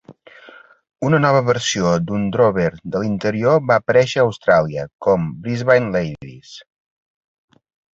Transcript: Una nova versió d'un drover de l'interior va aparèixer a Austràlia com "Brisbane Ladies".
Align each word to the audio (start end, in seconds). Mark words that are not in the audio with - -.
Una 1.09 1.19
nova 1.25 1.43
versió 1.49 1.91
d'un 2.07 2.25
drover 2.37 2.67
de 2.97 3.03
l'interior 3.05 3.63
va 3.71 3.79
aparèixer 3.83 4.25
a 4.25 4.29
Austràlia 4.33 4.91
com 5.09 5.33
"Brisbane 5.47 5.97
Ladies". 5.99 6.61